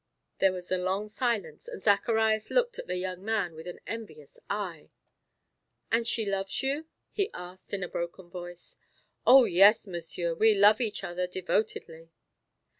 There 0.39 0.51
was 0.51 0.71
a 0.71 0.79
long 0.79 1.07
silence 1.09 1.67
and 1.67 1.83
Zacharias 1.83 2.49
looked 2.49 2.79
at 2.79 2.87
the 2.87 2.97
young 2.97 3.23
man 3.23 3.53
with 3.53 3.67
an 3.67 3.79
envious 3.85 4.39
eye. 4.49 4.89
"And 5.91 6.07
she 6.07 6.25
loves 6.25 6.63
you?" 6.63 6.87
he 7.11 7.29
asked 7.35 7.71
in 7.71 7.83
a 7.83 7.87
broken 7.87 8.27
voice. 8.27 8.77
"Oh, 9.27 9.43
yes, 9.45 9.85
Monsieur; 9.85 10.33
we 10.33 10.55
love 10.55 10.81
each 10.81 11.03
other 11.03 11.27
devotedly." 11.27 12.09